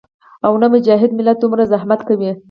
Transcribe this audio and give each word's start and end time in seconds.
او 0.45 0.51
نۀ 0.61 0.67
مجاهد 0.75 1.11
ملت 1.17 1.37
دومره 1.41 1.63
زحمت 1.71 1.99
کوي 2.07 2.31